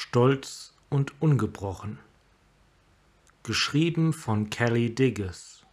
[0.00, 1.98] Stolz und ungebrochen.
[3.42, 5.66] Geschrieben von Kelly Diggers.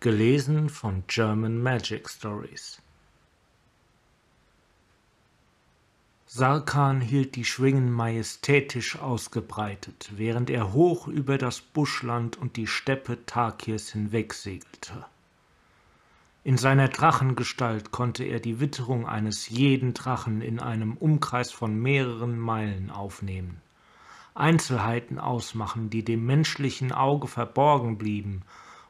[0.00, 2.80] Gelesen von German Magic Stories.
[6.26, 13.26] Sarkan hielt die Schwingen majestätisch ausgebreitet, während er hoch über das Buschland und die Steppe
[13.26, 15.04] Takirs hinwegsegelte.
[16.46, 22.38] In seiner Drachengestalt konnte er die Witterung eines jeden Drachen in einem Umkreis von mehreren
[22.38, 23.62] Meilen aufnehmen,
[24.34, 28.42] Einzelheiten ausmachen, die dem menschlichen Auge verborgen blieben,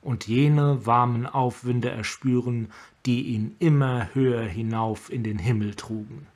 [0.02, 2.72] und jene warmen Aufwinde erspüren,
[3.06, 6.26] die ihn immer höher hinauf in den Himmel trugen.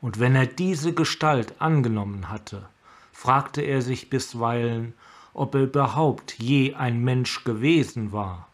[0.00, 2.68] Und wenn er diese Gestalt angenommen hatte,
[3.12, 4.94] fragte er sich bisweilen,
[5.32, 8.48] ob er überhaupt je ein Mensch gewesen war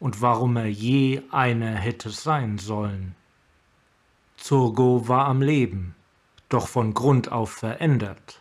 [0.00, 3.14] und warum er je einer hätte sein sollen.
[4.36, 5.94] Zurgo war am Leben,
[6.48, 8.40] doch von Grund auf verändert.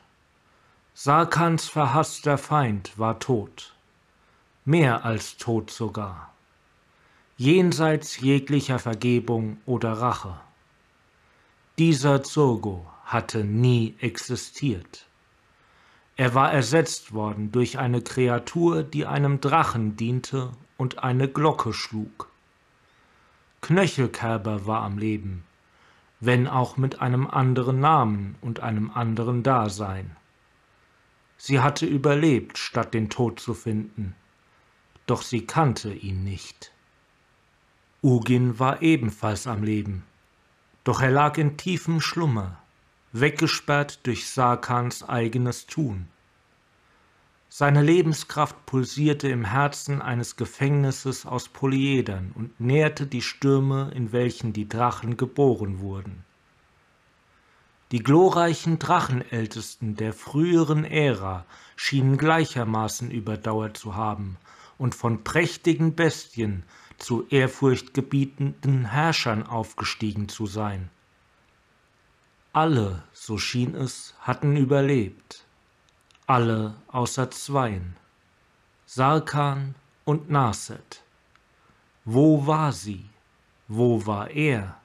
[0.94, 3.76] Sarkans verhasster Feind war tot,
[4.66, 6.34] mehr als tot sogar,
[7.38, 10.40] jenseits jeglicher Vergebung oder Rache.
[11.78, 15.06] Dieser Zurgo hatte nie existiert.
[16.16, 22.30] Er war ersetzt worden durch eine Kreatur, die einem Drachen diente und eine Glocke schlug.
[23.62, 25.44] Knöchelkerber war am Leben,
[26.20, 30.16] wenn auch mit einem anderen Namen und einem anderen Dasein.
[31.38, 34.16] Sie hatte überlebt, statt den Tod zu finden,
[35.06, 36.72] doch sie kannte ihn nicht.
[38.04, 40.04] Ugin war ebenfalls am Leben,
[40.84, 42.58] doch er lag in tiefem Schlummer,
[43.12, 46.08] weggesperrt durch Sarkans eigenes Tun.
[47.60, 54.54] Seine Lebenskraft pulsierte im Herzen eines Gefängnisses aus Polyedern und nährte die Stürme, in welchen
[54.54, 56.24] die Drachen geboren wurden.
[57.92, 64.38] Die glorreichen Drachenältesten der früheren Ära schienen gleichermaßen überdauert zu haben
[64.78, 66.62] und von prächtigen Bestien
[67.00, 70.92] zu ehrfurchtgebietenden Herrschern aufgestiegen zu sein.
[72.54, 75.47] Alle, so schien es, hatten überlebt
[76.28, 77.96] alle außer zweien,
[78.86, 81.02] Sarkan und Naset.
[82.04, 83.10] Wo war sie?
[83.70, 84.78] Wo war er?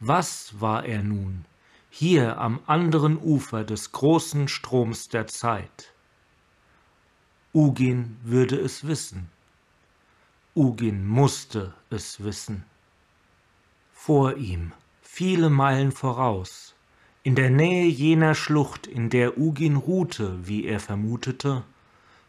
[0.00, 1.46] Was war er nun,
[1.88, 5.94] hier am anderen Ufer des großen Stroms der Zeit?
[7.54, 9.30] Ugin würde es wissen.
[10.54, 12.64] Ugin musste es wissen.
[13.94, 16.74] Vor ihm, viele Meilen voraus,
[17.22, 21.62] in der Nähe jener Schlucht, in der Ugin ruhte, wie er vermutete,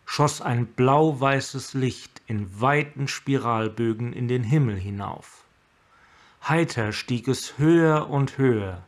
[0.05, 5.45] schoss ein blau-weißes Licht in weiten Spiralbögen in den Himmel hinauf.
[6.45, 8.83] Heiter stieg es höher und höher,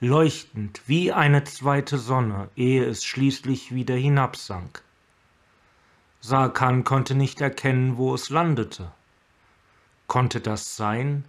[0.00, 4.82] leuchtend wie eine zweite Sonne, ehe es schließlich wieder hinabsank.
[6.20, 8.92] Sarkan konnte nicht erkennen, wo es landete.
[10.06, 11.24] Konnte das sein?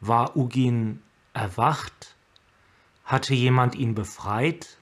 [0.00, 2.14] War Ugin erwacht?
[3.08, 4.76] Hatte jemand ihn befreit?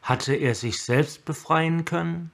[0.00, 2.32] Hatte er sich selbst befreien können?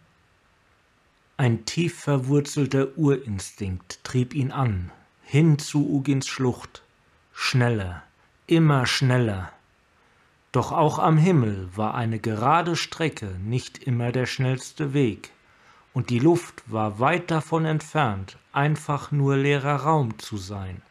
[1.37, 4.93] Ein tief verwurzelter Urinstinkt trieb ihn an,
[5.25, 6.85] hin zu Ugins Schlucht,
[7.33, 8.05] schneller,
[8.47, 9.53] immer schneller.
[10.53, 15.33] Doch auch am Himmel war eine gerade Strecke nicht immer der schnellste Weg,
[15.93, 20.83] und die Luft war weit davon entfernt, einfach nur leerer Raum zu sein.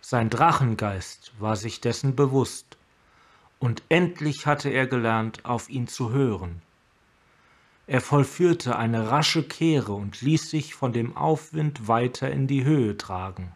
[0.00, 2.77] Sein Drachengeist war sich dessen bewusst
[3.58, 6.62] und endlich hatte er gelernt, auf ihn zu hören.
[7.86, 12.96] Er vollführte eine rasche Kehre und ließ sich von dem Aufwind weiter in die Höhe
[12.96, 13.52] tragen.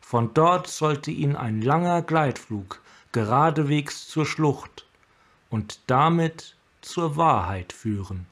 [0.00, 2.80] Von dort sollte ihn ein langer Gleitflug
[3.12, 4.86] geradewegs zur Schlucht
[5.50, 8.26] und damit zur Wahrheit führen.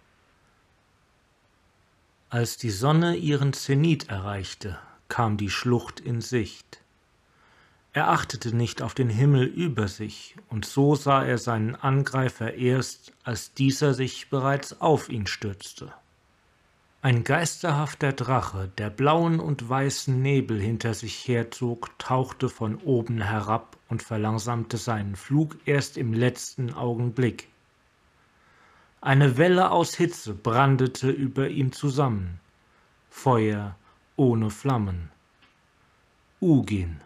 [2.31, 4.79] Als die Sonne ihren Zenit erreichte,
[5.09, 6.82] kam die Schlucht in Sicht.
[7.95, 13.13] Er achtete nicht auf den Himmel über sich, und so sah er seinen Angreifer erst,
[13.23, 15.93] als dieser sich bereits auf ihn stürzte.
[17.03, 23.77] Ein geisterhafter Drache, der blauen und weißen Nebel hinter sich herzog, tauchte von oben herab
[23.91, 27.49] und verlangsamte seinen Flug erst im letzten Augenblick.
[29.03, 32.41] Eine Welle aus Hitze brandete über ihm zusammen,
[33.11, 33.77] Feuer
[34.17, 35.11] ohne Flammen.
[36.41, 37.01] Ugin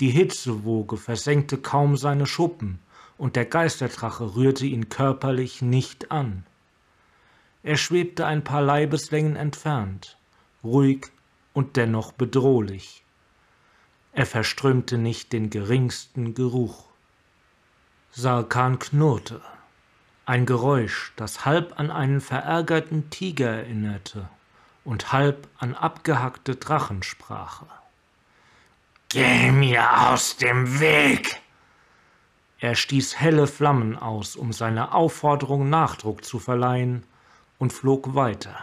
[0.00, 2.80] die Hitzewoge versenkte kaum seine Schuppen,
[3.18, 6.46] und der Geisterdrache rührte ihn körperlich nicht an.
[7.62, 10.16] Er schwebte ein paar Leibeslängen entfernt,
[10.64, 11.08] ruhig
[11.52, 13.04] und dennoch bedrohlich.
[14.12, 16.86] Er verströmte nicht den geringsten Geruch.
[18.12, 19.42] Sarkan knurrte.
[20.24, 24.28] Ein Geräusch, das halb an einen verärgerten Tiger erinnerte
[24.84, 27.66] und halb an abgehackte Drachensprache.
[29.12, 31.40] Geh mir aus dem Weg!
[32.60, 37.02] Er stieß helle Flammen aus, um seiner Aufforderung Nachdruck zu verleihen,
[37.58, 38.54] und flog weiter.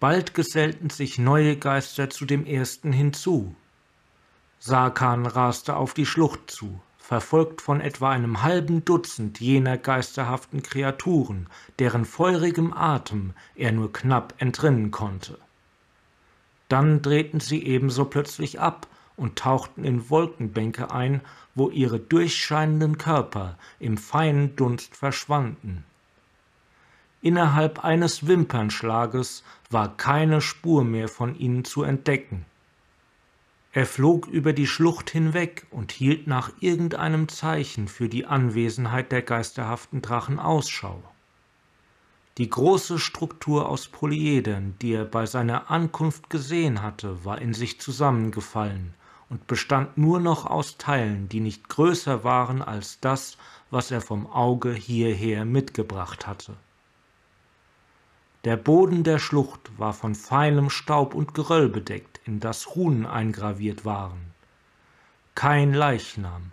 [0.00, 3.54] Bald gesellten sich neue Geister zu dem ersten hinzu.
[4.58, 11.48] Sarkan raste auf die Schlucht zu, verfolgt von etwa einem halben Dutzend jener geisterhaften Kreaturen,
[11.78, 15.38] deren feurigem Atem er nur knapp entrinnen konnte.
[16.68, 21.20] Dann drehten sie ebenso plötzlich ab und tauchten in Wolkenbänke ein,
[21.54, 25.84] wo ihre durchscheinenden Körper im feinen Dunst verschwanden.
[27.22, 32.44] Innerhalb eines Wimpernschlages war keine Spur mehr von ihnen zu entdecken.
[33.72, 39.22] Er flog über die Schlucht hinweg und hielt nach irgendeinem Zeichen für die Anwesenheit der
[39.22, 41.02] geisterhaften Drachen Ausschau.
[42.36, 47.80] Die große Struktur aus Polyedern, die er bei seiner Ankunft gesehen hatte, war in sich
[47.80, 48.94] zusammengefallen
[49.34, 53.36] und bestand nur noch aus Teilen, die nicht größer waren als das,
[53.68, 56.54] was er vom Auge hierher mitgebracht hatte.
[58.44, 63.84] Der Boden der Schlucht war von feinem Staub und Geröll bedeckt, in das Runen eingraviert
[63.84, 64.32] waren.
[65.34, 66.52] Kein Leichnam,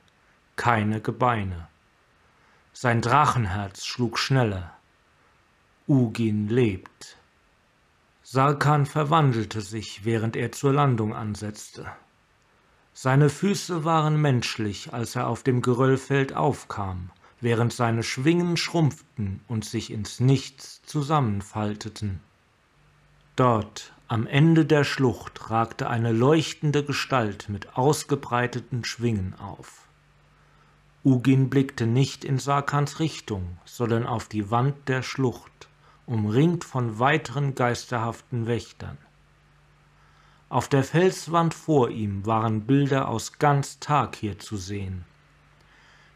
[0.56, 1.68] keine Gebeine.
[2.74, 4.74] Sein Drachenherz schlug schneller.
[5.88, 7.18] Ugin lebt.
[8.24, 11.86] Sarkan verwandelte sich, während er zur Landung ansetzte.
[12.94, 17.10] Seine Füße waren menschlich, als er auf dem Geröllfeld aufkam,
[17.40, 22.20] während seine Schwingen schrumpften und sich ins Nichts zusammenfalteten.
[23.36, 29.88] Dort am Ende der Schlucht ragte eine leuchtende Gestalt mit ausgebreiteten Schwingen auf.
[31.06, 35.70] Ugin blickte nicht in Sarkans Richtung, sondern auf die Wand der Schlucht,
[36.06, 38.98] umringt von weiteren geisterhaften Wächtern.
[40.52, 45.06] Auf der Felswand vor ihm waren Bilder aus ganz Tag hier zu sehen,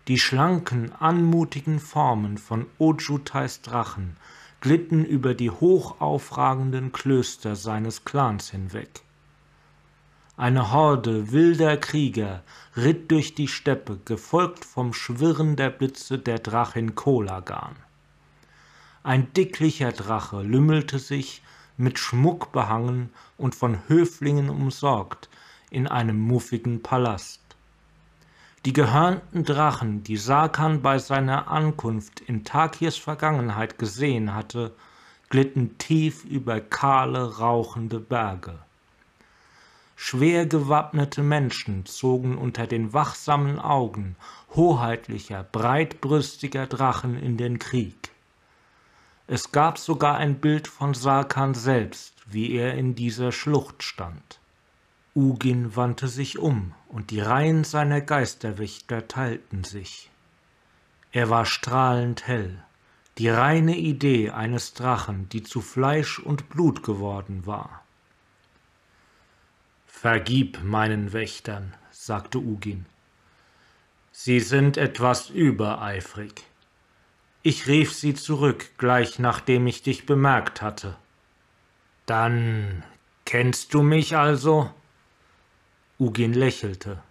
[0.10, 4.18] die schlanken, anmutigen Formen von Ojutais Drachen
[4.60, 9.04] glitten über die hochaufragenden Klöster seines Clans hinweg.
[10.36, 12.44] Eine Horde wilder Krieger
[12.76, 17.78] ritt durch die Steppe, gefolgt vom Schwirren der Blitze der Drachin Kolagan.
[19.02, 21.42] Ein dicklicher Drache lümmelte sich,
[21.78, 25.30] mit Schmuck behangen und von Höflingen umsorgt,
[25.70, 27.42] in einem muffigen Palast.
[28.66, 34.74] Die gehörnten Drachen, die Sarkan bei seiner Ankunft in Takirs Vergangenheit gesehen hatte,
[35.30, 38.58] glitten tief über kahle, rauchende Berge.
[39.96, 44.16] Schwer gewappnete Menschen zogen unter den wachsamen Augen
[44.56, 48.12] hoheitlicher, breitbrüstiger Drachen in den Krieg.
[49.28, 54.40] Es gab sogar ein Bild von Sarkan selbst, wie er in dieser Schlucht stand.
[55.16, 60.12] Ugin wandte sich um, und die Reihen seiner Geisterwächter teilten sich.
[61.12, 62.62] Er war strahlend hell,
[63.18, 67.84] die reine Idee eines Drachen, die zu Fleisch und Blut geworden war.
[69.88, 72.86] Vergib meinen Wächtern, sagte Ugin.
[74.12, 76.44] Sie sind etwas übereifrig.
[77.48, 80.96] Ich rief sie zurück, gleich nachdem ich dich bemerkt hatte.
[82.08, 82.84] Dann
[83.24, 84.74] kennst du mich also?
[86.00, 87.04] Ugin lächelte.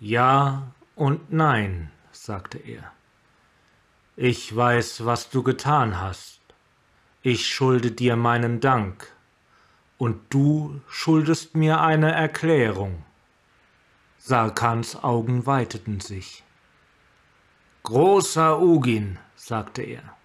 [0.00, 2.92] Ja und nein, sagte er.
[4.16, 6.40] Ich weiß, was du getan hast.
[7.20, 9.12] Ich schulde dir meinen Dank.
[9.98, 13.04] Und du schuldest mir eine Erklärung.
[14.16, 16.43] Sarkans Augen weiteten sich.
[17.86, 20.16] Großer Ugin, sagte er.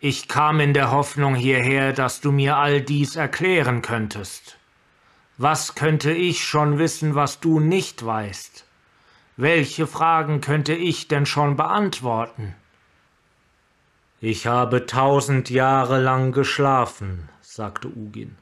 [0.00, 4.56] Ich kam in der Hoffnung hierher, dass du mir all dies erklären könntest.
[5.36, 8.64] Was könnte ich schon wissen, was du nicht weißt?
[9.36, 12.54] Welche Fragen könnte ich denn schon beantworten?
[14.22, 18.36] Ich habe tausend Jahre lang geschlafen, sagte Ugin.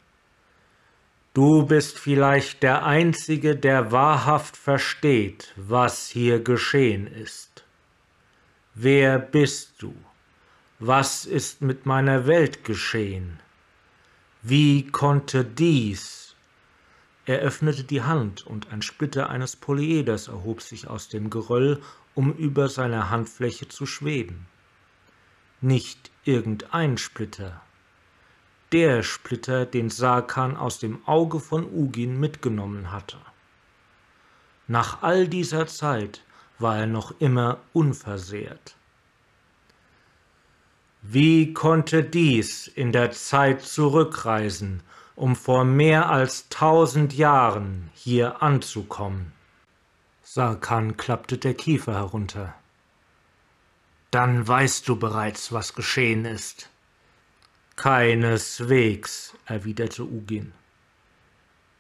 [1.35, 7.52] Du bist vielleicht der Einzige, der wahrhaft versteht, was hier geschehen ist.
[8.75, 9.95] Wer bist du?
[10.79, 13.39] Was ist mit meiner Welt geschehen?
[14.43, 16.23] Wie konnte dies
[17.25, 21.81] er öffnete die Hand, und ein Splitter eines Polyeders erhob sich aus dem Geröll,
[22.15, 24.47] um über seiner Handfläche zu schweben.
[25.61, 27.63] Nicht irgendein Splitter.
[28.73, 33.19] Der Splitter, den Sarkan aus dem Auge von Ugin mitgenommen hatte.
[34.67, 36.25] Nach all dieser Zeit
[36.63, 38.77] war er noch immer unversehrt.
[41.03, 44.83] Wie konnte dies in der Zeit zurückreisen,
[45.17, 49.33] um vor mehr als tausend Jahren hier anzukommen?
[50.23, 52.55] Sarkan klappte der Kiefer herunter.
[54.13, 56.71] Dann weißt du bereits, was geschehen ist.
[57.77, 60.53] Keineswegs, erwiderte Ugin.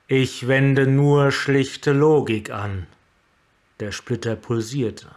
[0.08, 2.86] Ich wende nur schlichte Logik an.
[3.82, 5.08] Der Splitter pulsierte.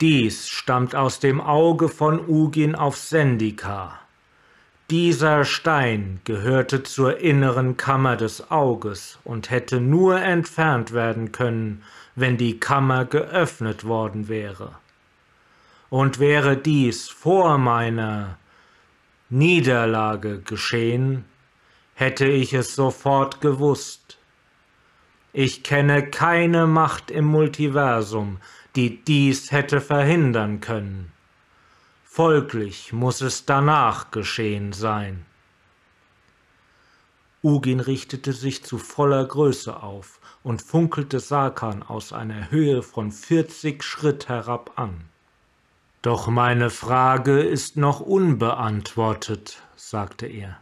[0.00, 3.98] Dies stammt aus dem Auge von Ugin auf Sendika.
[4.88, 11.82] Dieser Stein gehörte zur inneren Kammer des Auges und hätte nur entfernt werden können,
[12.14, 14.76] wenn die Kammer geöffnet worden wäre.
[15.90, 18.38] Und wäre dies vor meiner
[19.28, 21.26] Niederlage geschehen,
[21.92, 24.16] hätte ich es sofort gewusst.
[25.32, 28.38] Ich kenne keine Macht im Multiversum,
[28.76, 31.12] die dies hätte verhindern können.
[32.04, 35.24] Folglich muss es danach geschehen sein.
[37.42, 43.82] Ugin richtete sich zu voller Größe auf und funkelte Sarkan aus einer Höhe von vierzig
[43.82, 45.08] Schritt herab an.
[46.02, 50.58] Doch meine Frage ist noch unbeantwortet, sagte er.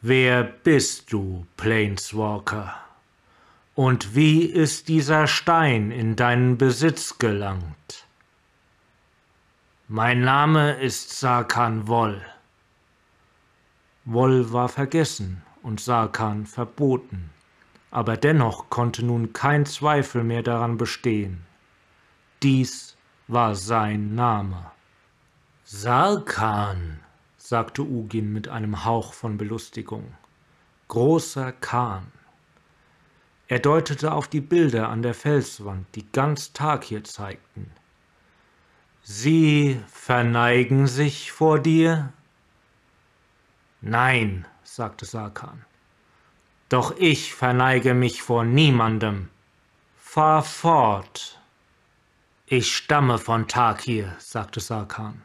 [0.00, 2.74] Wer bist du, Planeswalker?
[3.74, 8.06] Und wie ist dieser Stein in deinen Besitz gelangt?
[9.88, 12.20] Mein Name ist Sarkan Woll.
[14.04, 17.30] Woll war vergessen und Sarkan verboten,
[17.90, 21.46] aber dennoch konnte nun kein Zweifel mehr daran bestehen.
[22.42, 24.70] Dies war sein Name.
[25.64, 27.00] Sarkan,
[27.38, 30.12] sagte Ugin mit einem Hauch von Belustigung.
[30.88, 32.12] Großer Kahn.
[33.52, 37.70] Er deutete auf die Bilder an der Felswand, die ganz Tag hier zeigten.
[39.02, 42.14] Sie verneigen sich vor dir?
[43.82, 45.66] Nein, sagte Sarkan.
[46.70, 49.28] Doch ich verneige mich vor niemandem.
[49.98, 51.38] Fahr fort,
[52.46, 55.20] ich stamme von Takir, sagte Sarkan.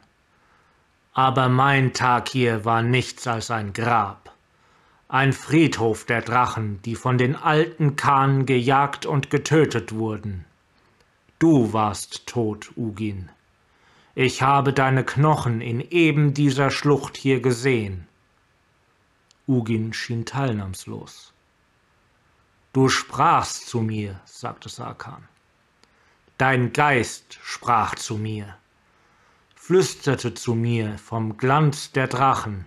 [1.14, 4.27] Aber mein Takir war nichts als ein Grab.
[5.10, 10.44] Ein Friedhof der Drachen, die von den alten Kahn gejagt und getötet wurden.
[11.38, 13.30] Du warst tot, Ugin.
[14.14, 18.06] Ich habe deine Knochen in eben dieser Schlucht hier gesehen.
[19.46, 21.32] Ugin schien teilnahmslos.
[22.74, 25.26] Du sprachst zu mir, sagte Sarkan.
[26.36, 28.58] Dein Geist sprach zu mir,
[29.54, 32.66] flüsterte zu mir vom Glanz der Drachen,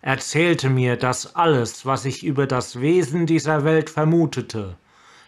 [0.00, 4.76] erzählte mir, dass alles, was ich über das Wesen dieser Welt vermutete,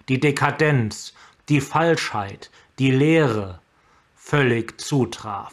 [0.09, 1.15] die Dekadenz,
[1.49, 3.61] die Falschheit, die Leere,
[4.15, 5.53] völlig zutraf.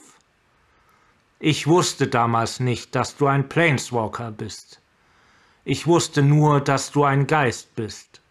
[1.40, 4.82] Ich wusste damals nicht, dass du ein Planeswalker bist.
[5.66, 8.22] Ich wusste nur, dass du ein Geist bist.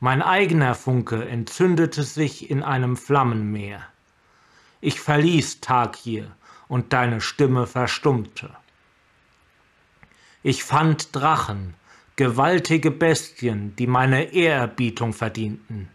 [0.00, 3.82] Mein eigener Funke entzündete sich in einem Flammenmeer.
[4.80, 6.30] Ich verließ Takir
[6.68, 8.50] und deine Stimme verstummte.
[10.46, 11.72] Ich fand Drachen,
[12.16, 15.88] gewaltige Bestien, die meine Ehrerbietung verdienten.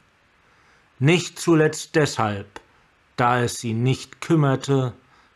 [0.98, 2.60] Nicht zuletzt deshalb,
[3.16, 4.94] da es sie nicht kümmerte,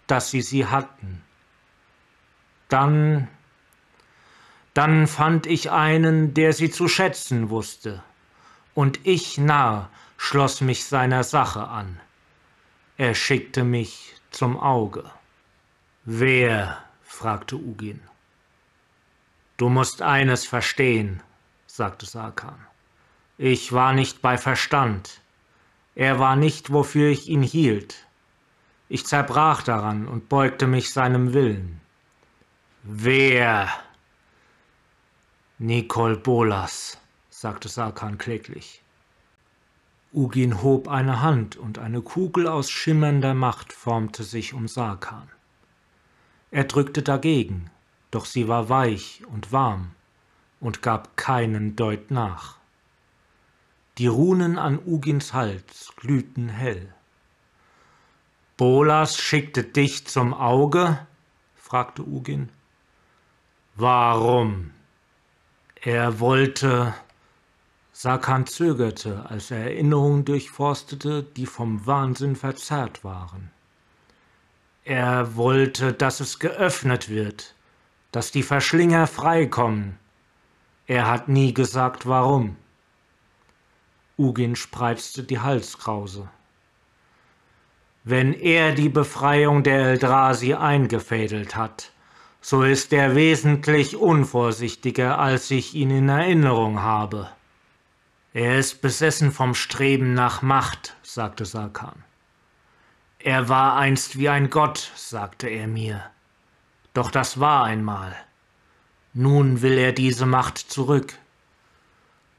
[0.08, 1.22] dass sie sie hatten.
[2.70, 3.28] Dann,
[4.74, 8.02] dann fand ich einen, der sie zu schätzen wusste
[8.74, 12.00] und ich Narr schloss mich seiner Sache an.
[12.98, 15.04] Er schickte mich zum Auge.
[16.04, 16.84] Wer?
[17.04, 18.02] fragte Ugin.
[19.64, 21.24] Du musst eines verstehen,
[21.68, 22.60] sagte Sarkan.
[23.38, 25.22] Ich war nicht bei Verstand.
[25.96, 28.06] Er war nicht, wofür ich ihn hielt.
[28.90, 31.80] Ich zerbrach daran und beugte mich seinem Willen.
[32.84, 33.70] Wer?
[35.60, 36.98] Nicol Bolas
[37.30, 38.84] sagte Sarkan kläglich.
[40.12, 45.30] Ugin hob eine Hand und eine Kugel aus schimmernder Macht formte sich um Sarkan.
[46.52, 47.70] Er drückte dagegen,
[48.14, 49.92] doch sie war weich und warm
[50.60, 52.58] und gab keinen Deut nach.
[53.98, 56.94] Die Runen an Ugins Hals glühten hell.
[58.58, 61.06] Bolas schickte dich zum Auge?
[61.56, 62.50] fragte Ugin.
[63.76, 64.72] Warum?
[65.82, 66.94] Er wollte.
[67.92, 73.52] Sarkan zögerte, als er Erinnerungen durchforstete, die vom Wahnsinn verzerrt waren.
[74.84, 77.54] Er wollte, dass es geöffnet wird,
[78.14, 79.98] dass die Verschlinger freikommen.
[80.86, 82.56] Er hat nie gesagt, warum.
[84.20, 86.30] Ugin spreizte die Halskrause.
[88.04, 91.92] Wenn er die Befreiung der Eldrasi eingefädelt hat,
[92.40, 97.30] so ist er wesentlich unvorsichtiger, als ich ihn in Erinnerung habe.
[98.34, 102.04] Er ist besessen vom Streben nach Macht, sagte Sarkan.
[103.18, 106.13] Er war einst wie ein Gott, sagte er mir.
[106.94, 108.16] Doch das war einmal.
[109.14, 111.18] Nun will er diese Macht zurück.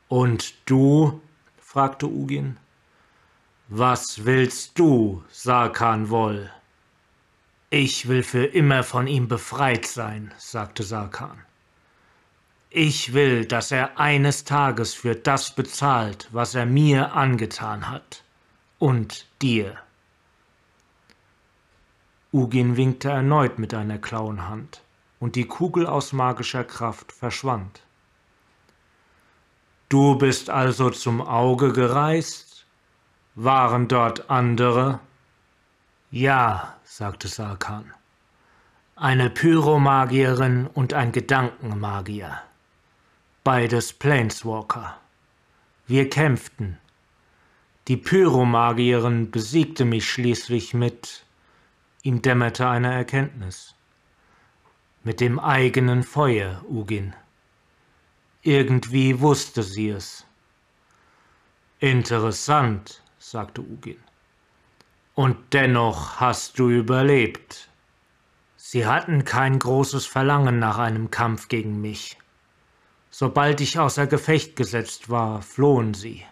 [0.08, 1.20] Und du?
[1.58, 2.56] fragte Ugin.
[3.68, 6.50] Was willst du, Sarkan Woll?
[7.70, 11.42] Ich will für immer von ihm befreit sein, sagte Sarkan.
[12.70, 18.22] Ich will, dass er eines Tages für das bezahlt, was er mir angetan hat.
[18.78, 19.78] Und dir.
[22.34, 24.82] Ugin winkte erneut mit einer klauen Hand,
[25.20, 27.82] und die Kugel aus magischer Kraft verschwand.
[29.88, 32.66] Du bist also zum Auge gereist?
[33.36, 34.98] Waren dort andere?
[36.10, 37.94] Ja, sagte Sarkan.
[38.96, 42.42] Eine Pyromagierin und ein Gedankenmagier.
[43.44, 44.98] Beides Planeswalker.
[45.86, 46.78] Wir kämpften.
[47.86, 51.23] Die Pyromagierin besiegte mich schließlich mit
[52.06, 53.74] Ihm dämmerte eine Erkenntnis.
[55.04, 57.14] Mit dem eigenen Feuer, Ugin.
[58.42, 60.26] Irgendwie wusste sie es.
[61.78, 63.96] Interessant, sagte Ugin.
[65.14, 67.70] Und dennoch hast du überlebt.
[68.58, 72.18] Sie hatten kein großes Verlangen nach einem Kampf gegen mich.
[73.08, 76.22] Sobald ich außer Gefecht gesetzt war, flohen sie.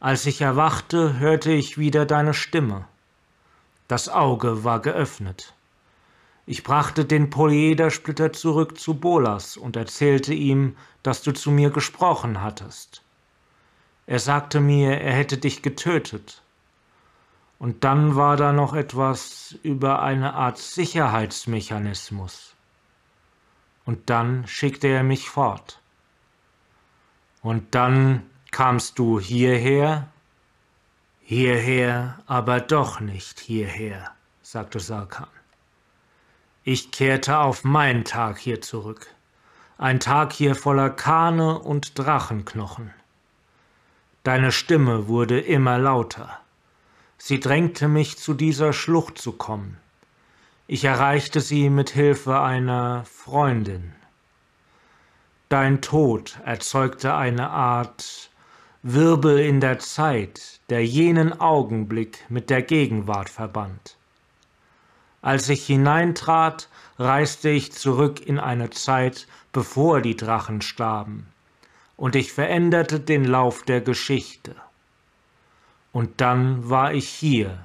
[0.00, 2.88] Als ich erwachte, hörte ich wieder deine Stimme.
[3.90, 5.52] Das Auge war geöffnet.
[6.46, 12.40] Ich brachte den Polyedersplitter zurück zu Bolas und erzählte ihm, dass du zu mir gesprochen
[12.40, 13.02] hattest.
[14.06, 16.40] Er sagte mir, er hätte dich getötet.
[17.58, 22.54] Und dann war da noch etwas über eine Art Sicherheitsmechanismus.
[23.84, 25.80] Und dann schickte er mich fort.
[27.42, 30.06] Und dann kamst du hierher
[31.32, 34.10] Hierher, aber doch nicht hierher,
[34.42, 35.28] sagte Sarkan.
[36.64, 39.06] Ich kehrte auf meinen Tag hier zurück.
[39.78, 42.92] Ein Tag hier voller Kahne und Drachenknochen.
[44.24, 46.40] Deine Stimme wurde immer lauter.
[47.16, 49.76] Sie drängte mich, zu dieser Schlucht zu kommen.
[50.66, 53.94] Ich erreichte sie mit Hilfe einer Freundin.
[55.48, 58.30] Dein Tod erzeugte eine Art
[58.82, 63.98] Wirbel in der Zeit, der jenen Augenblick mit der Gegenwart verband.
[65.20, 71.26] Als ich hineintrat, reiste ich zurück in eine Zeit, bevor die Drachen starben,
[71.98, 74.56] und ich veränderte den Lauf der Geschichte.
[75.92, 77.58] Und dann war ich hier,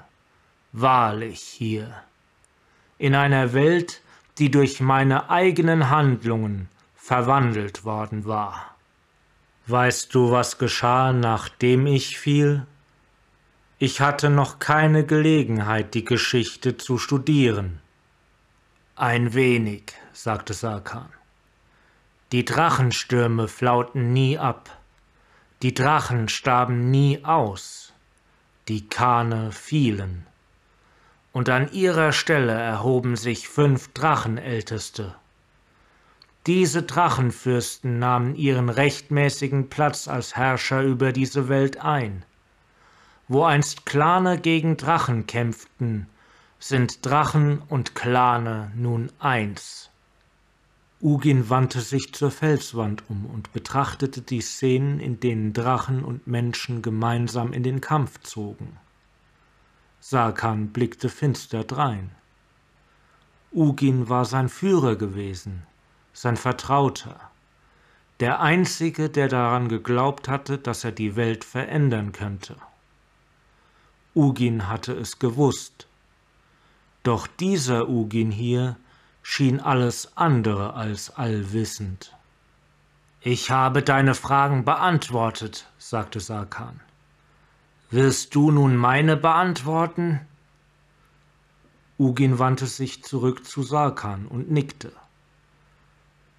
[0.73, 1.95] wahrlich hier,
[2.97, 4.01] in einer Welt,
[4.37, 8.74] die durch meine eigenen Handlungen verwandelt worden war.
[9.67, 12.67] Weißt du, was geschah, nachdem ich fiel?
[13.79, 17.81] Ich hatte noch keine Gelegenheit, die Geschichte zu studieren.
[18.95, 21.09] Ein wenig, sagte Sarkan.
[22.31, 24.69] Die Drachenstürme flauten nie ab.
[25.63, 27.91] Die Drachen starben nie aus.
[28.67, 30.27] Die Kahne fielen.
[31.33, 35.15] Und an ihrer Stelle erhoben sich fünf Drachenälteste.
[36.47, 42.23] Diese Drachenfürsten nahmen ihren rechtmäßigen Platz als Herrscher über diese Welt ein.
[43.27, 46.05] Wo einst Klane gegen Drachen kämpften,
[46.59, 49.89] sind Drachen und Klane nun eins.
[51.01, 56.83] Ugin wandte sich zur Felswand um und betrachtete die Szenen, in denen Drachen und Menschen
[56.83, 58.77] gemeinsam in den Kampf zogen.
[59.99, 62.11] Sarkan blickte finster drein.
[63.51, 65.63] Ugin war sein Führer gewesen,
[66.15, 67.19] sein Vertrauter,
[68.21, 72.55] der Einzige, der daran geglaubt hatte, dass er die Welt verändern könnte.
[74.15, 75.87] Ugin hatte es gewusst.
[77.03, 78.77] Doch dieser Ugin hier
[79.23, 82.15] schien alles andere als allwissend.
[83.19, 86.79] Ich habe deine Fragen beantwortet, sagte Sarkan.
[87.89, 90.21] Wirst du nun meine beantworten?
[91.99, 94.93] Ugin wandte sich zurück zu Sarkan und nickte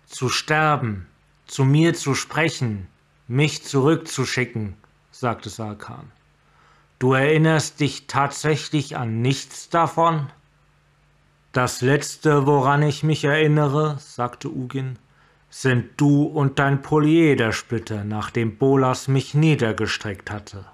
[0.06, 1.06] zu sterben,
[1.46, 2.88] zu mir zu sprechen,
[3.28, 4.76] mich zurückzuschicken,
[5.10, 6.10] sagte Sarkan.
[6.98, 10.28] Du erinnerst dich tatsächlich an nichts davon?
[11.52, 14.98] Das letzte, woran ich mich erinnere, sagte Ugin,
[15.50, 20.64] sind du und dein Polyedersplitter, nachdem Bolas mich niedergestreckt hatte.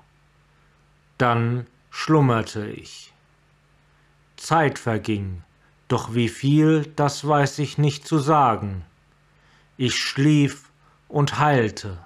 [1.19, 3.13] Dann schlummerte ich.
[4.37, 5.43] Zeit verging,
[5.89, 8.85] doch wie viel, das weiß ich nicht zu sagen.
[9.85, 10.71] Ich schlief
[11.09, 11.99] und heilte.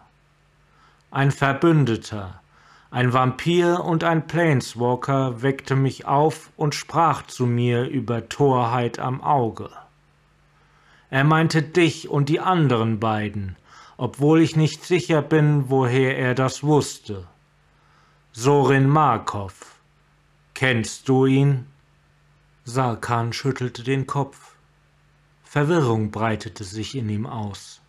[1.10, 2.40] Ein Verbündeter,
[2.90, 9.20] ein Vampir und ein Planeswalker weckte mich auf und sprach zu mir über Torheit am
[9.20, 9.68] Auge.
[11.10, 13.56] Er meinte dich und die anderen beiden,
[13.98, 17.28] obwohl ich nicht sicher bin, woher er das wusste.
[18.32, 19.80] Sorin Markov.
[20.54, 21.66] Kennst du ihn?
[22.64, 24.55] Sarkan schüttelte den Kopf.
[25.46, 27.80] Verwirrung breitete sich in ihm aus.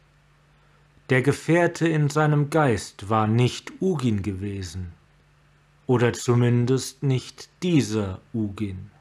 [1.09, 4.93] Der Gefährte in seinem Geist war nicht Ugin gewesen,
[5.87, 8.91] oder zumindest nicht dieser Ugin.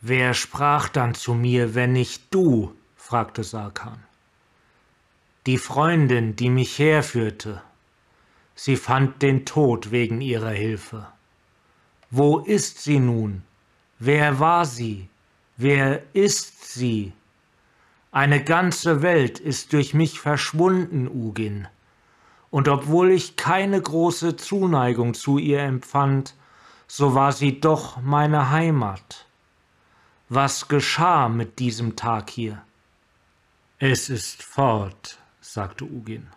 [0.00, 2.74] Wer sprach dann zu mir, wenn nicht du?
[2.96, 3.98] fragte Sarkan.
[5.46, 7.62] Die Freundin, die mich herführte,
[8.54, 11.06] Sie fand den Tod wegen ihrer Hilfe.
[12.10, 13.42] Wo ist sie nun?
[14.00, 15.08] Wer war sie?
[15.56, 17.12] Wer ist sie?
[18.10, 21.68] Eine ganze Welt ist durch mich verschwunden, Ugin.
[22.50, 26.34] Und obwohl ich keine große Zuneigung zu ihr empfand,
[26.86, 29.26] so war sie doch meine Heimat.
[30.30, 32.62] Was geschah mit diesem Tag hier?
[33.78, 36.28] Es ist fort, sagte Ugin.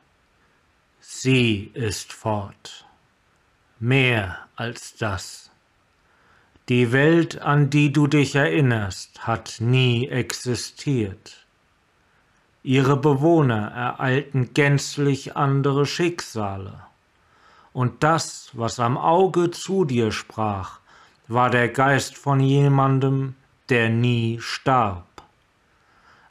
[0.99, 2.86] Sie ist fort.
[3.79, 5.51] Mehr als das.
[6.69, 11.40] Die Welt, an die du dich erinnerst, hat nie existiert.
[12.63, 16.84] Ihre Bewohner ereilten gänzlich andere Schicksale.
[17.74, 20.80] Und das, was am Auge zu dir sprach,
[21.28, 23.36] war der Geist von jemandem,
[23.69, 25.06] der nie starb.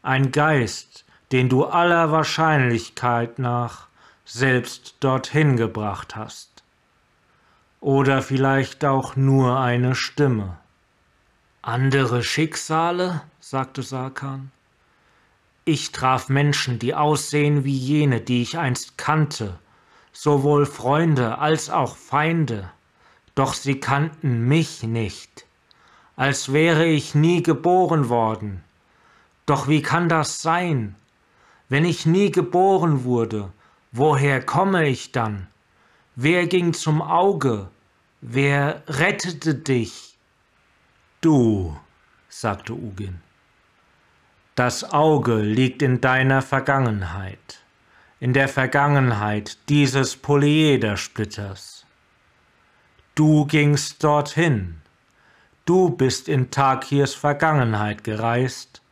[0.03, 3.89] Ein Geist, den du aller Wahrscheinlichkeit nach
[4.25, 6.63] selbst dorthin gebracht hast.
[7.81, 10.59] Oder vielleicht auch nur eine Stimme.
[11.63, 13.23] Andere Schicksale?
[13.41, 14.53] sagte Sarkan.
[15.71, 19.59] Ich traf Menschen, die aussehen wie jene, die ich einst kannte,
[20.13, 22.71] sowohl Freunde als auch Feinde,
[23.35, 25.47] doch sie kannten mich nicht,
[26.17, 28.65] als wäre ich nie geboren worden.
[29.47, 30.97] Doch wie kann das sein?
[31.69, 33.53] Wenn ich nie geboren wurde,
[33.93, 35.49] Woher komme ich dann?
[36.15, 37.71] Wer ging zum Auge?
[38.21, 40.17] Wer rettete dich?
[41.21, 41.77] Du,
[42.29, 43.21] sagte Ugin.
[44.61, 47.61] Das Auge liegt in deiner Vergangenheit,
[48.21, 51.87] in der Vergangenheit dieses Polyedersplitters.
[53.15, 54.83] Du gingst dorthin,
[55.65, 58.83] du bist in Takirs Vergangenheit gereist,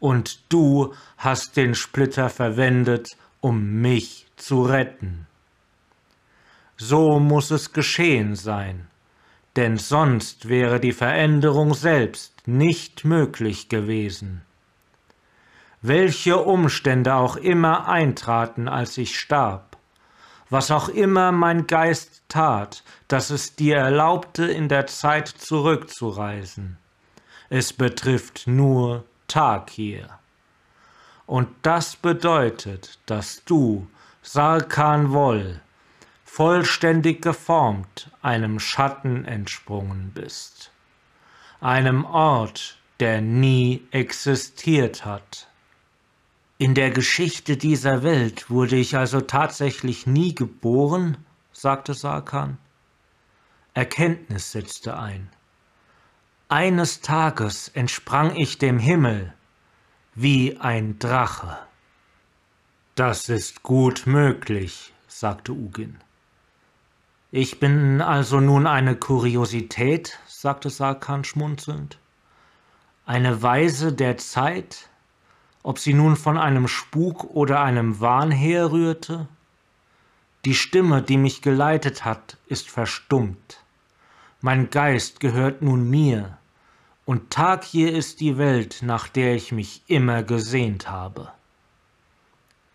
[0.00, 5.28] und du hast den Splitter verwendet, um mich zu retten.
[6.76, 8.88] So muss es geschehen sein,
[9.54, 14.42] denn sonst wäre die Veränderung selbst nicht möglich gewesen.
[15.86, 19.76] Welche Umstände auch immer eintraten, als ich starb,
[20.48, 26.78] was auch immer mein Geist tat, dass es dir erlaubte, in der Zeit zurückzureisen,
[27.50, 30.08] es betrifft nur Tag hier.
[31.26, 33.86] Und das bedeutet, dass du
[34.22, 35.60] Sarkan Woll,
[36.24, 40.72] vollständig geformt, einem Schatten entsprungen bist,
[41.60, 45.48] einem Ort, der nie existiert hat.
[46.56, 51.16] In der Geschichte dieser Welt wurde ich also tatsächlich nie geboren,
[51.52, 52.58] sagte Sarkan.
[53.74, 55.28] Erkenntnis setzte ein.
[56.48, 59.34] Eines Tages entsprang ich dem Himmel
[60.14, 61.58] wie ein Drache.
[62.94, 65.98] Das ist gut möglich, sagte Ugin.
[67.32, 71.98] Ich bin also nun eine Kuriosität, sagte Sarkan schmunzelnd.
[73.06, 74.88] Eine Weise der Zeit,
[75.64, 79.26] ob sie nun von einem Spuk oder einem Wahn herrührte?
[80.44, 83.64] Die Stimme, die mich geleitet hat, ist verstummt.
[84.42, 86.36] Mein Geist gehört nun mir,
[87.06, 91.32] und Tag hier ist die Welt, nach der ich mich immer gesehnt habe.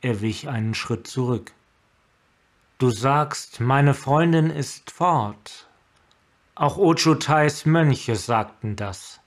[0.02, 1.52] Er wich einen Schritt zurück.
[2.80, 5.68] Du sagst, meine Freundin ist fort.
[6.56, 9.20] Auch Ochutais Mönche sagten das.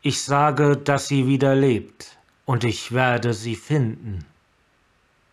[0.00, 4.24] Ich sage, dass sie wieder lebt, und ich werde sie finden.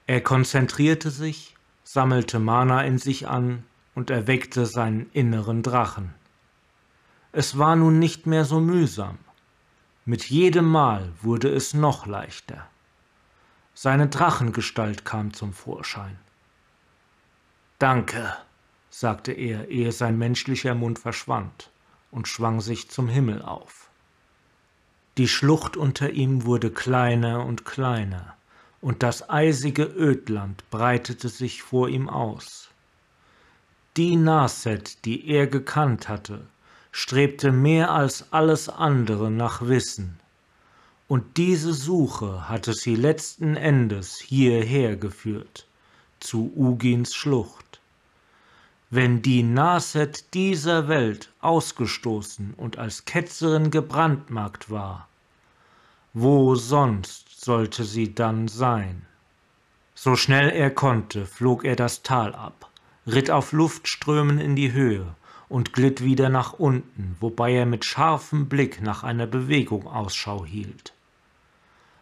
[0.07, 3.63] Er konzentrierte sich, sammelte Mana in sich an
[3.95, 6.13] und erweckte seinen inneren Drachen.
[7.31, 9.17] Es war nun nicht mehr so mühsam.
[10.05, 12.67] Mit jedem Mal wurde es noch leichter.
[13.73, 16.17] Seine Drachengestalt kam zum Vorschein.
[17.77, 18.35] Danke,
[18.89, 21.71] sagte er, ehe sein menschlicher Mund verschwand,
[22.11, 23.88] und schwang sich zum Himmel auf.
[25.17, 28.35] Die Schlucht unter ihm wurde kleiner und kleiner,
[28.81, 32.69] und das eisige Ödland breitete sich vor ihm aus.
[33.97, 36.47] Die Naset, die er gekannt hatte,
[36.91, 40.19] strebte mehr als alles andere nach Wissen,
[41.07, 45.67] und diese Suche hatte sie letzten Endes hierher geführt,
[46.19, 47.68] zu Ugins Schlucht.
[48.91, 55.07] Wenn die Naset dieser Welt ausgestoßen und als Ketzerin gebrandmarkt war,
[56.13, 59.05] wo sonst sollte sie dann sein?
[59.93, 62.71] So schnell er konnte, flog er das Tal ab,
[63.05, 65.15] ritt auf Luftströmen in die Höhe
[65.49, 70.93] und glitt wieder nach unten, wobei er mit scharfem Blick nach einer Bewegung Ausschau hielt.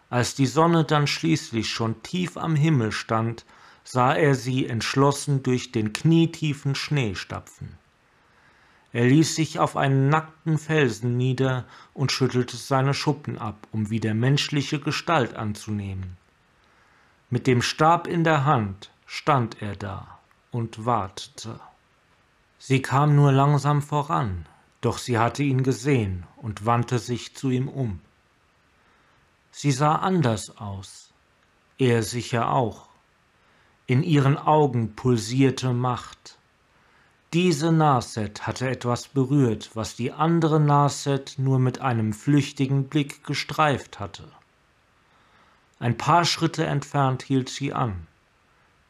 [0.09, 3.43] Als die Sonne dann schließlich schon tief am Himmel stand,
[3.89, 7.77] sah er sie entschlossen durch den knietiefen Schnee stapfen.
[8.91, 14.13] Er ließ sich auf einen nackten Felsen nieder und schüttelte seine Schuppen ab, um wieder
[14.13, 16.17] menschliche Gestalt anzunehmen.
[17.29, 20.19] Mit dem Stab in der Hand stand er da
[20.51, 21.57] und wartete.
[22.59, 24.47] Sie kam nur langsam voran,
[24.81, 28.01] doch sie hatte ihn gesehen und wandte sich zu ihm um.
[29.51, 31.13] Sie sah anders aus,
[31.77, 32.86] er sicher auch.
[33.89, 36.37] In ihren Augen pulsierte Macht.
[37.31, 44.01] Diese Naset hatte etwas berührt, was die andere Naset nur mit einem flüchtigen Blick gestreift
[44.01, 44.29] hatte.
[45.79, 48.07] Ein paar Schritte entfernt hielt sie an.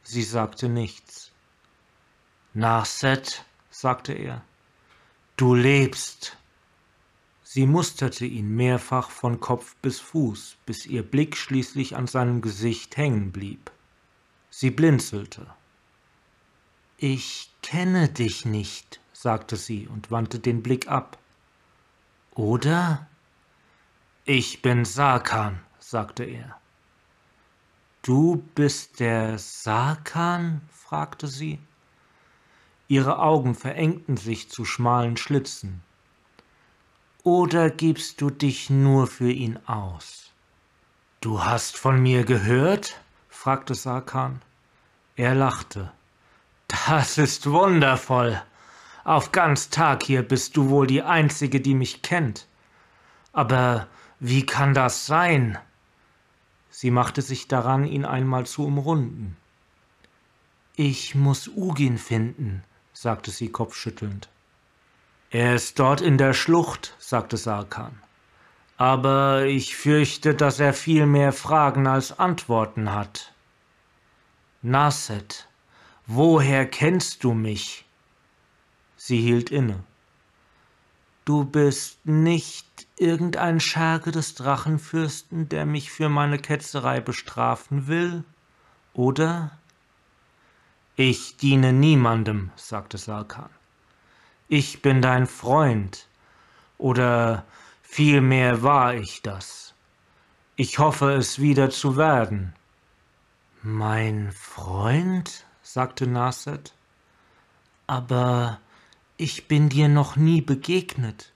[0.02, 1.30] Sie sagte nichts.
[2.52, 4.42] Naset, sagte er,
[5.36, 6.36] du lebst.
[7.44, 12.96] Sie musterte ihn mehrfach von Kopf bis Fuß, bis ihr Blick schließlich an seinem Gesicht
[12.96, 13.70] hängen blieb.
[14.50, 15.46] Sie blinzelte.
[16.96, 21.18] Ich kenne dich nicht, sagte sie und wandte den Blick ab.
[22.34, 23.06] Oder?
[24.24, 26.58] Ich bin Sarkan, sagte er.
[28.02, 30.62] Du bist der Sarkan?
[30.72, 31.58] fragte sie.
[32.88, 35.82] Ihre Augen verengten sich zu schmalen Schlitzen.
[37.22, 40.32] Oder gibst du dich nur für ihn aus?
[41.20, 43.00] Du hast von mir gehört?
[43.40, 44.42] Fragte Sarkan.
[45.14, 45.92] Er lachte.
[46.66, 48.42] Das ist wundervoll.
[49.04, 52.48] Auf ganz Tag hier bist du wohl die Einzige, die mich kennt.
[53.32, 53.86] Aber
[54.18, 55.56] wie kann das sein?
[56.70, 59.36] Sie machte sich daran, ihn einmal zu umrunden.
[60.74, 64.28] Ich muss Ugin finden, sagte sie kopfschüttelnd.
[65.30, 68.02] Er ist dort in der Schlucht, sagte Sarkan.
[68.78, 73.34] Aber ich fürchte, dass er viel mehr Fragen als Antworten hat.
[74.62, 75.48] Naset,
[76.10, 77.84] Woher kennst du mich?
[78.96, 79.84] Sie hielt inne.
[81.26, 88.24] Du bist nicht irgendein Scherge des Drachenfürsten, der mich für meine Ketzerei bestrafen will,
[88.94, 89.50] oder?
[90.96, 93.50] Ich diene niemandem, sagte Sarkan.
[94.48, 96.08] Ich bin dein Freund,
[96.78, 97.44] oder
[97.88, 99.74] vielmehr war ich das.
[100.54, 102.52] Ich hoffe es wieder zu werden.
[103.62, 105.46] Mein Freund?
[105.62, 106.74] sagte Naset.
[107.86, 108.60] Aber
[109.16, 111.32] ich bin dir noch nie begegnet.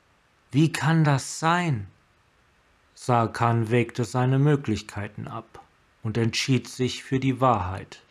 [0.52, 1.88] Wie kann das sein?
[2.94, 5.60] Sarkan wägte seine Möglichkeiten ab
[6.04, 8.02] und entschied sich für die Wahrheit,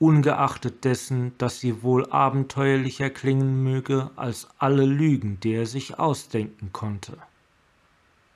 [0.00, 6.72] ungeachtet dessen, dass sie wohl abenteuerlicher klingen möge als alle Lügen, die er sich ausdenken
[6.72, 7.18] konnte.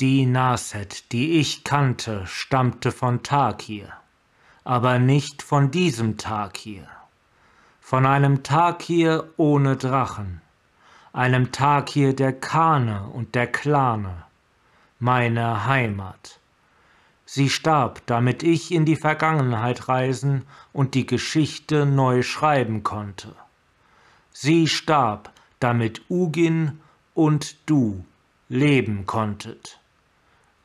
[0.00, 3.92] Die Naset, die ich kannte, stammte von Takir,
[4.64, 6.88] aber nicht von diesem Takir
[7.90, 10.40] von einem Tag hier ohne Drachen,
[11.12, 14.26] einem Tag hier der Kane und der Klane,
[15.00, 16.38] meine Heimat.
[17.24, 23.34] Sie starb, damit ich in die Vergangenheit reisen und die Geschichte neu schreiben konnte.
[24.30, 26.80] Sie starb, damit Ugin
[27.14, 28.04] und du
[28.48, 29.79] leben konntet.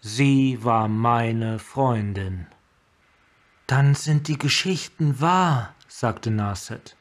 [0.08, 2.46] Sie war meine Freundin.
[3.66, 6.96] Dann sind die Geschichten wahr, sagte Naset.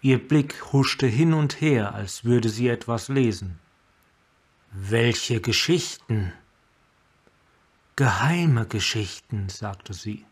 [0.00, 3.58] Ihr Blick huschte hin und her, als würde sie etwas lesen.
[4.72, 6.32] Welche Geschichten?
[7.94, 10.24] Geheime Geschichten, sagte sie.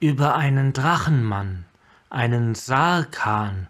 [0.00, 1.66] Über einen Drachenmann,
[2.08, 3.68] einen Sarkan,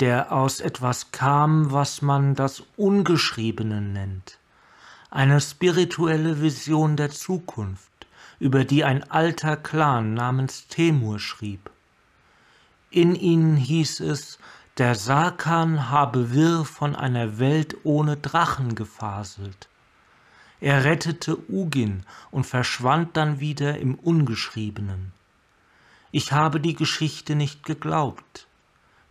[0.00, 4.38] der aus etwas kam, was man das Ungeschriebene nennt.
[5.14, 8.06] Eine spirituelle Vision der Zukunft,
[8.40, 11.70] über die ein alter Clan namens Temur schrieb.
[12.88, 14.38] In ihnen hieß es,
[14.78, 19.68] der Sarkan habe wirr von einer Welt ohne Drachen gefaselt.
[20.62, 25.12] Er rettete Ugin und verschwand dann wieder im Ungeschriebenen.
[26.10, 28.46] Ich habe die Geschichte nicht geglaubt,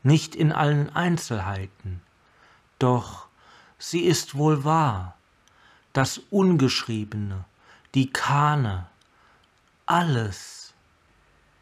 [0.02, 2.02] nicht in allen Einzelheiten,
[2.80, 3.28] doch
[3.78, 5.16] sie ist wohl wahr.
[5.94, 7.44] Das Ungeschriebene,
[7.96, 8.88] die Kane,
[9.86, 10.74] alles.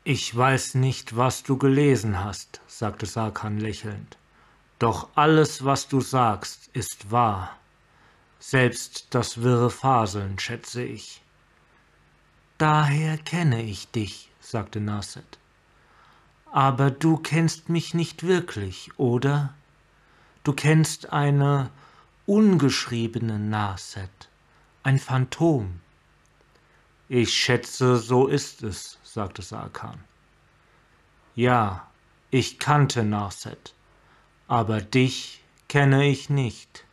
[0.04, 4.18] Ich weiß nicht, was du gelesen hast, sagte Sarkan lächelnd,
[4.78, 7.58] doch alles, was du sagst, ist wahr.
[8.40, 11.22] Selbst das wirre Faseln, schätze ich.
[12.60, 15.40] Daher kenne ich dich, sagte Naset.
[16.52, 19.54] Aber du kennst mich nicht wirklich, oder?
[20.44, 21.72] Du kennst eine
[22.30, 24.30] ungeschriebene Naset,
[24.84, 25.80] ein Phantom.
[27.08, 30.04] Ich schätze, so ist es, sagte Sarkan.
[31.34, 31.88] Ja,
[32.30, 33.74] ich kannte Narset,
[34.48, 36.86] aber dich kenne ich nicht.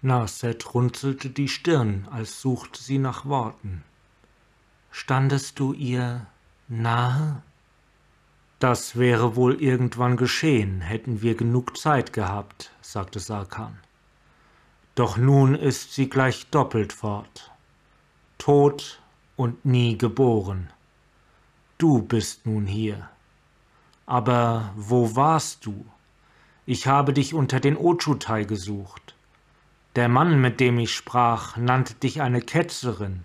[0.00, 3.84] Narset runzelte die Stirn, als suchte sie nach Worten.
[4.90, 6.26] Standest du ihr
[6.66, 7.42] nahe?
[8.58, 13.76] Das wäre wohl irgendwann geschehen, hätten wir genug Zeit gehabt, sagte Sarkan.
[14.96, 17.52] Doch nun ist sie gleich doppelt fort.
[18.38, 19.02] Tot
[19.36, 20.70] und nie geboren.
[21.76, 23.10] Du bist nun hier.
[24.06, 25.84] Aber wo warst du?
[26.64, 29.14] Ich habe dich unter den Ochutai gesucht.
[29.96, 33.24] Der Mann, mit dem ich sprach, nannte dich eine Ketzerin,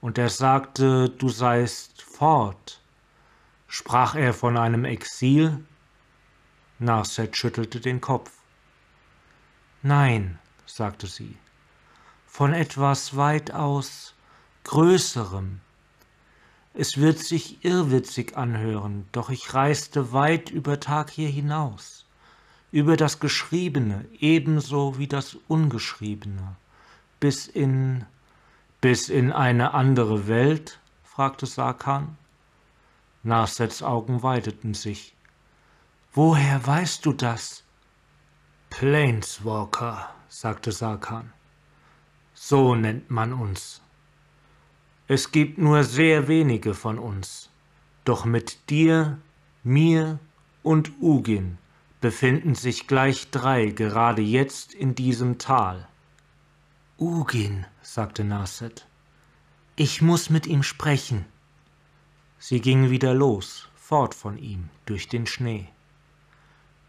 [0.00, 2.80] und er sagte, du seist fort.
[3.68, 5.64] Sprach er von einem Exil?
[6.80, 8.32] Narset schüttelte den Kopf.
[9.82, 10.40] Nein,
[10.74, 11.36] sagte sie,
[12.26, 14.14] von etwas weitaus
[14.64, 15.60] Größerem.
[16.72, 22.06] Es wird sich irrwitzig anhören, doch ich reiste weit über Tag hier hinaus,
[22.70, 26.56] über das Geschriebene ebenso wie das Ungeschriebene,
[27.20, 28.06] bis in
[28.80, 30.80] bis in eine andere Welt?
[31.04, 32.16] fragte Sarkan.
[33.22, 35.14] Narsets Augen weiteten sich.
[36.12, 37.62] Woher weißt du das?
[38.70, 41.30] Planeswalker, sagte Sarkan.
[42.32, 43.82] So nennt man uns.
[45.06, 47.50] Es gibt nur sehr wenige von uns,
[48.04, 49.18] doch mit dir,
[49.62, 50.18] mir
[50.62, 51.58] und Ugin
[52.00, 55.86] befinden sich gleich drei gerade jetzt in diesem Tal.
[56.98, 58.86] Ugin, sagte Narset,
[59.76, 61.26] ich muss mit ihm sprechen.
[62.38, 65.68] Sie ging wieder los, fort von ihm, durch den Schnee.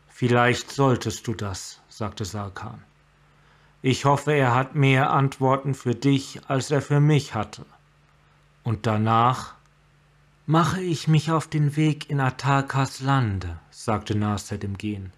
[0.08, 2.82] Vielleicht solltest du das, sagte Sarkan.
[3.86, 7.66] Ich hoffe, er hat mehr Antworten für dich, als er für mich hatte.
[8.64, 9.56] Und danach
[10.46, 15.12] mache ich mich auf den Weg in Atakas Lande, sagte Narset im Gehen.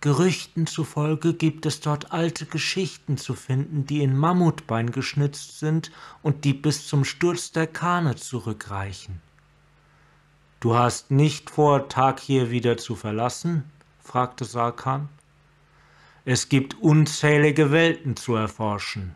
[0.00, 6.46] Gerüchten zufolge gibt es dort alte Geschichten zu finden, die in Mammutbein geschnitzt sind und
[6.46, 9.20] die bis zum Sturz der Kane zurückreichen.
[10.60, 13.64] Du hast nicht vor, Tag hier wieder zu verlassen?
[14.02, 15.10] fragte Sarkan.
[16.28, 19.14] Es gibt unzählige Welten zu erforschen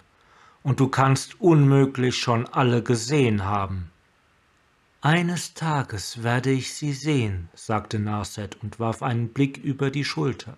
[0.62, 3.90] und du kannst unmöglich schon alle gesehen haben.
[5.00, 10.56] Eines Tages werde ich sie sehen, sagte Narset und warf einen Blick über die Schulter.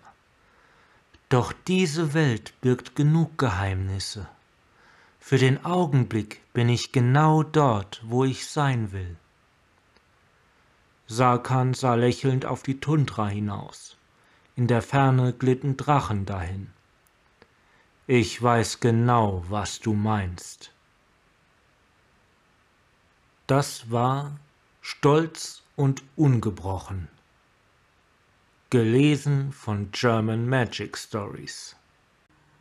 [1.27, 4.27] Doch diese Welt birgt genug Geheimnisse.
[5.19, 9.15] Für den Augenblick bin ich genau dort, wo ich sein will.
[11.07, 13.97] Sarkan sah lächelnd auf die Tundra hinaus.
[14.55, 16.69] In der Ferne glitten Drachen dahin.
[18.05, 20.71] Ich weiß genau, was du meinst.
[23.47, 24.37] Das war
[24.81, 27.07] Stolz und Ungebrochen.
[28.69, 31.75] Gelesen von German Magic Stories.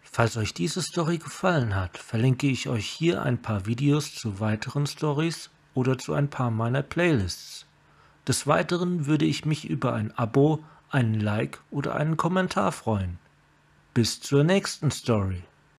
[0.02, 4.86] Falls euch diese Story gefallen hat, verlinke ich euch hier ein paar Videos zu weiteren
[4.86, 7.66] Stories oder zu ein paar meiner Playlists.
[8.26, 13.18] Des Weiteren würde ich mich über ein Abo, einen Like oder einen Kommentar freuen.
[13.94, 15.42] Bis zur nächsten Story.